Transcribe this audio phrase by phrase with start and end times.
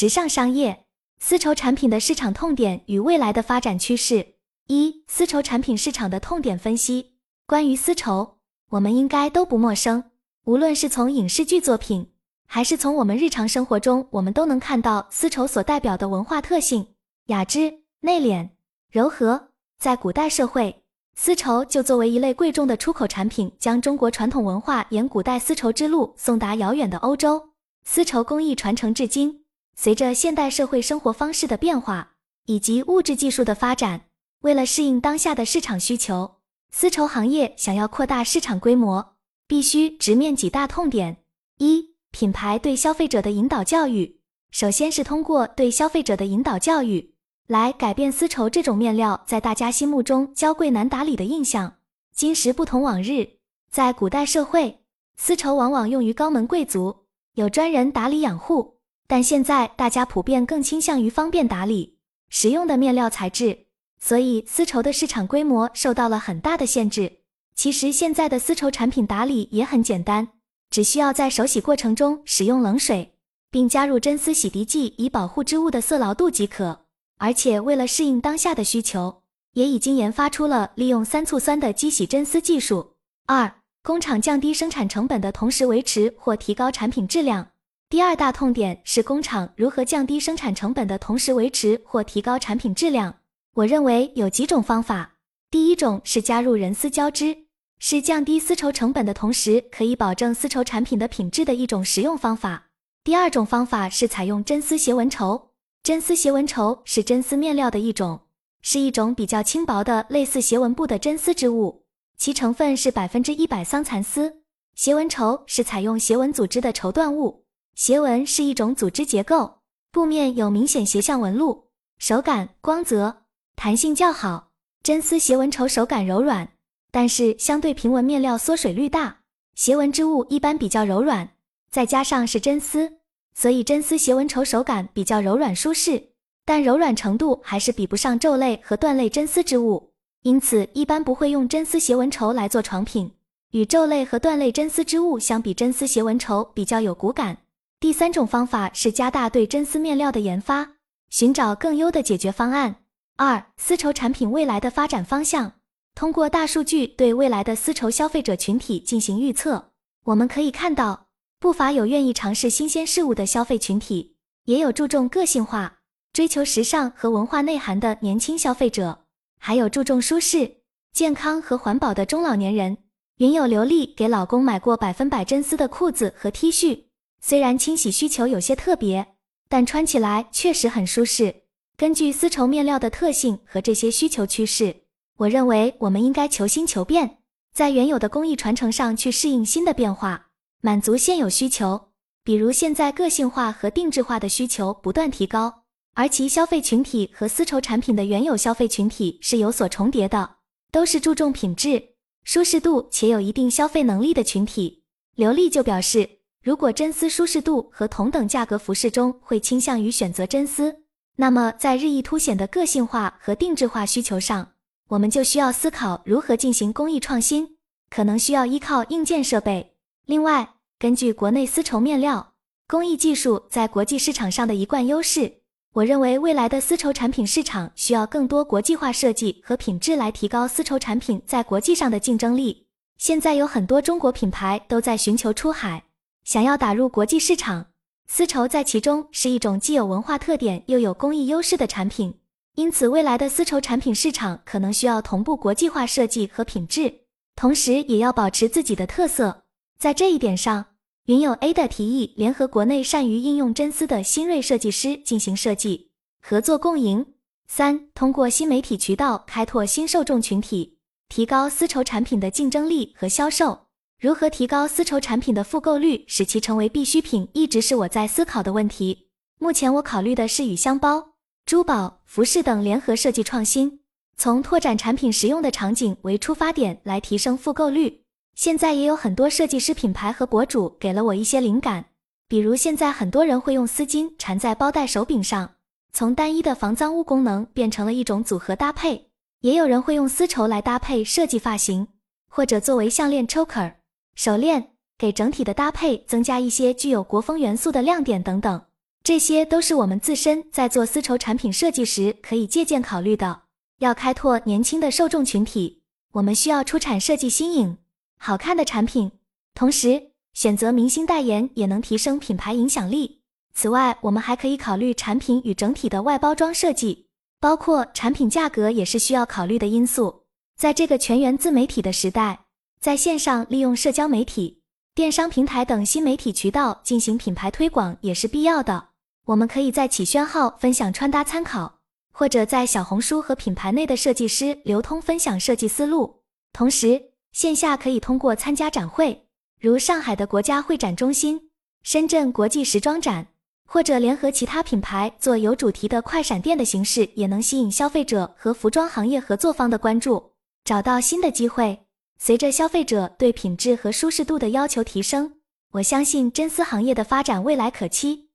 [0.00, 0.84] 时尚商业
[1.18, 4.34] 丝绸产品的市场痛点与未来的发展趋势。
[4.68, 7.16] 一、丝绸产品市场的痛点分析。
[7.48, 8.36] 关于丝绸，
[8.70, 10.12] 我们应该都不陌生。
[10.44, 12.12] 无论是从影视剧作品，
[12.46, 16.94] 还是从我们日常生活中，我们都能看到丝绸所代表的文化特性：
[17.26, 18.50] 雅致、内敛、
[18.92, 19.48] 柔和。
[19.80, 20.84] 在古代社会，
[21.16, 27.48] 丝绸就作为一类贵重的出口产品，将中国传统文化沿古代丝绸之路送达遥远的欧洲。
[27.82, 29.42] 丝绸工艺传承至今。
[29.80, 32.14] 随着现代社会生活方式的变化
[32.46, 34.06] 以及物质技术的发展，
[34.40, 36.38] 为了适应当下的市场需求，
[36.72, 39.14] 丝绸行业想要扩大市场规模，
[39.46, 41.18] 必须直面几大痛点：
[41.58, 44.18] 一、品牌对消费者的引导教育。
[44.50, 47.14] 首先是通过对消费者的引导教育，
[47.46, 51.74] 来改变丝绸这种面料在大家心目中娇贵难打理的印象。
[52.12, 53.38] 今时不同往日，
[53.70, 54.80] 在古代社会，
[55.16, 57.04] 丝绸往往用于高门贵族，
[57.34, 58.77] 有专人打理养护。
[59.08, 61.96] 但现在大家普遍更倾向于方便打理、
[62.28, 63.66] 实用的面料材质，
[63.98, 67.20] 所以丝绸的市场规模受到了很大的限制。
[67.54, 70.28] 其实现在的丝绸产品打理也很简单，
[70.70, 73.14] 只需要在手洗过程中使用冷水，
[73.50, 76.84] 并加入真丝洗涤剂以保护织物的色牢度即可。
[77.16, 79.22] 而且为了适应当下的需求，
[79.54, 82.92] 也已经研发出了利用三醋酸的机洗真丝技术。
[83.26, 87.48] 二、工厂降低生产成本的同时维持或提高产品质量。
[87.90, 93.20] 第二大痛点是工厂如何降低生产成本的同时维持或提高产品质量。
[93.54, 95.14] 我认为有几种方法。
[95.50, 97.34] 第一种是加入人丝交织，
[97.78, 102.66] 是降低丝绸成本的同时可以保证丝绸产品的品质的一种实用方法。
[103.02, 105.52] 第二种方法是采用真丝斜纹绸。
[105.82, 108.20] 真丝斜纹绸是真丝面料的一种，
[108.60, 111.86] 是一种比较轻薄的类似斜纹布的真丝织物，
[112.18, 114.42] 其成分是百分之一百桑蚕丝。
[114.74, 117.46] 斜纹绸是采用斜纹组织的绸缎物。
[117.78, 119.58] 斜纹是一种组织结构，
[119.92, 123.18] 布面有明显斜向纹路，手感光泽，
[123.54, 124.48] 弹性较好。
[124.82, 126.48] 真丝斜纹绸手感柔软，
[126.90, 129.18] 但是相对平纹面料缩水率大。
[129.54, 131.30] 斜纹织物一般比较柔软，
[131.70, 132.94] 再加上是真丝，
[133.32, 136.02] 所以真丝斜纹绸手感比较柔软舒适，
[136.44, 139.92] 但柔软程度还是比不上皱类和缎类真丝织物，
[140.22, 143.12] 因此一般不会用真丝斜纹绸来做床品。
[143.52, 147.38] 与皱类和缎类真丝织物相比，真丝斜纹绸比较有骨感。
[147.80, 150.72] 第三种方法是加大对真丝面料的研发，
[151.10, 152.82] 寻找更优的解决方案。
[153.16, 155.52] 二、丝绸产品未来的发展方向，
[155.94, 159.70] 通过大数据对未来的丝绸消费者群体进行预测，
[160.06, 161.06] 我们可以看到，
[161.38, 164.16] 不乏有愿意尝试新鲜事物的消费群体，
[164.46, 165.78] 也有注重个性化、
[166.12, 169.04] 追求时尚和文化内涵的年轻消费者，
[169.38, 170.62] 还有注重舒适、
[170.92, 172.78] 健康和环保的中老年人。
[173.18, 176.87] 云有刘丽给老公买过百分百真丝的裤子和 T 恤。
[177.20, 179.14] 虽然清洗需求有些特别，
[179.48, 181.42] 但穿起来确实很舒适。
[181.76, 184.82] 根据丝绸面料的特性和这些需求趋势，
[185.18, 187.18] 我认为我们应该求新求变，
[187.52, 190.28] 在原有的工艺传承上去适应新的变化，
[190.60, 191.90] 满足现有需求。
[192.24, 195.62] 比如现在个性化和定制化的需求不断提高，
[195.94, 200.36] 而其消费群体和丝绸产品的原有消费群体是有所重叠的，
[200.70, 204.82] 都是注重品质、舒适度且有一定消费能力的群体。
[205.14, 206.17] 刘丽就表示。
[206.48, 210.74] 如果真丝舒适度和同等价格服饰中会倾向于选择真丝，
[211.16, 214.52] 那么在日益凸显的个性化和定制化需求上，
[214.88, 217.58] 我们就需要思考如何进行工艺创新，
[217.90, 219.74] 可能需要依靠硬件设备。
[220.06, 222.32] 另外，根据国内丝绸面料
[222.66, 225.30] 工艺技术在国际市场上的一贯优势，
[225.74, 232.64] 我认为未来的丝绸产品市场需要更多国际化设计和品质来提高丝绸产品在国际上的竞争力。
[232.96, 235.84] 现在有很多中国品牌都在寻求出海。
[236.28, 237.68] 想要打入国际市场，
[238.06, 242.18] 丝绸在其中是一种既有文化特点又有工艺优势的产品，
[242.54, 246.92] 因此未来的丝绸产品市场可能需要同步国际化设计和品质，
[247.34, 249.44] 同时也要保持自己的特色。
[249.78, 250.66] 在这一点上，
[251.06, 257.06] 云有 A 的提议联合国内善于应用真丝的新锐设计师进行设计合作共赢。
[257.46, 260.76] 三、通过新媒体渠道开拓新受众群体，
[261.08, 263.67] 提高丝绸产品的竞争力和销售。
[264.00, 269.08] 如何提高丝绸产品的复购率，使其成为必需品，一直是我在思考的问题。
[269.40, 271.14] 目前我考虑的是与箱包、
[271.44, 273.80] 珠宝、服饰等联合设计创新，
[274.16, 278.04] 从拓展产品实用的场景为出发点来提升复购率。
[278.36, 281.86] 现在也有很多设计师品牌和博主给了我一些灵感，
[282.28, 285.54] 比如现在很多人会用丝巾缠在包带手柄上，
[285.92, 289.10] 从单一的防脏污功能变成了一种组合搭配。
[289.40, 291.88] 也有人会用丝绸来搭配设计发型，
[292.28, 293.72] 或者作为项链 choker。
[294.18, 298.60] 手链给整体的搭配增加一些具有国风元素的亮点等等。
[299.04, 303.42] 这些都是我们自身在做丝绸产品设计时可以借鉴考虑的。
[303.78, 305.82] 要开拓年轻的受众群体，
[306.14, 307.78] 我们需要出产设计新颖、
[308.18, 309.12] 好看的产品，
[309.54, 313.20] 同时选择明星代言也能提升品牌影响力。
[313.54, 317.06] 此外，我们还可以考虑产品与整体的外包装设计，
[317.38, 320.24] 包括产品价格也是需要考虑的因素。
[320.56, 322.46] 在这个全员自媒体的时代，
[322.80, 324.60] 在线上利用社交媒体、
[324.94, 328.90] 电商平台等新媒体渠道进行品牌推广也是必要的。
[329.26, 331.80] 我们可以在企宣号分享穿搭参考，
[332.12, 336.22] 或者在小红书和品牌内的设计师流通分享设计思路。
[336.52, 337.02] 同时，
[337.32, 339.26] 线下可以通过参加展会，
[339.60, 341.50] 如上海的国家会展中心、
[341.82, 343.26] 深圳国际时装展，
[343.66, 350.32] 或者联合其他品牌做有主题的快闪店的形式，也能吸引消费者和服装行业合作方的关注。
[350.64, 351.87] 找到新的机会。
[352.20, 355.34] 随着消费者对品质和舒适度的要求提升，
[355.72, 358.27] 我相信真丝行业的发展未来可期。